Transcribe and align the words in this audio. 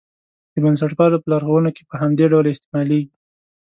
د 0.53 0.55
بنسټپالو 0.63 1.21
په 1.21 1.27
لارښوونو 1.31 1.69
کې 1.75 1.83
په 1.89 1.95
همدې 2.01 2.25
ډول 2.31 2.45
استعمالېږي. 2.49 3.11